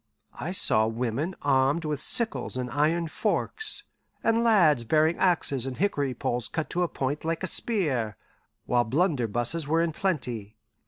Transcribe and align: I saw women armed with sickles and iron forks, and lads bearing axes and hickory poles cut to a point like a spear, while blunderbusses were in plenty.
I 0.39 0.49
saw 0.49 0.87
women 0.87 1.35
armed 1.43 1.85
with 1.85 1.99
sickles 1.99 2.57
and 2.57 2.71
iron 2.71 3.07
forks, 3.07 3.83
and 4.23 4.43
lads 4.43 4.83
bearing 4.83 5.15
axes 5.19 5.67
and 5.67 5.77
hickory 5.77 6.15
poles 6.15 6.47
cut 6.47 6.71
to 6.71 6.81
a 6.81 6.87
point 6.87 7.23
like 7.23 7.43
a 7.43 7.45
spear, 7.45 8.17
while 8.65 8.83
blunderbusses 8.83 9.67
were 9.67 9.79
in 9.83 9.91
plenty. 9.91 10.57